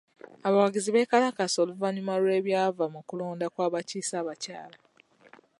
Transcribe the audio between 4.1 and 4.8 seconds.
abakyala.